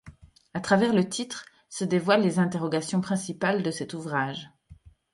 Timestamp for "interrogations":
2.39-3.01